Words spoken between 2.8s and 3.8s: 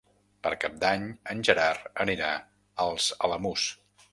als Alamús.